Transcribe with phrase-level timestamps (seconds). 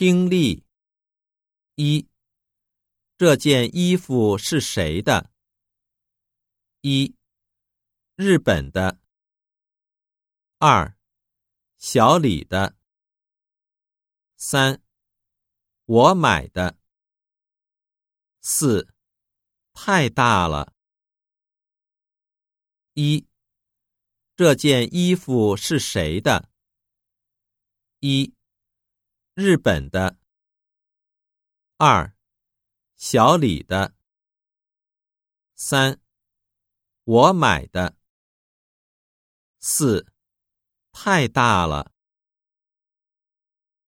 [0.00, 0.64] 听力
[1.74, 2.08] 一，
[3.18, 5.30] 这件衣服是谁的？
[6.80, 7.14] 一，
[8.14, 8.98] 日本的。
[10.56, 10.96] 二，
[11.76, 12.78] 小李的。
[14.36, 14.82] 三，
[15.84, 16.78] 我买的。
[18.40, 18.94] 四，
[19.74, 20.72] 太大了。
[22.94, 23.26] 一，
[24.34, 26.48] 这件衣服是谁的？
[27.98, 28.34] 一。
[29.40, 30.18] 日本的，
[31.78, 32.14] 二，
[32.94, 33.94] 小李的，
[35.54, 35.98] 三，
[37.04, 37.96] 我买的，
[39.58, 40.12] 四，
[40.92, 41.90] 太大了。